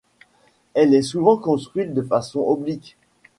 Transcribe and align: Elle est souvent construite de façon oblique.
Elle 0.73 0.95
est 0.95 1.03
souvent 1.03 1.37
construite 1.37 1.93
de 1.93 2.01
façon 2.01 2.39
oblique. 2.39 2.97